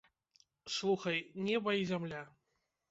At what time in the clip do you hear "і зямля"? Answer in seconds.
1.83-2.25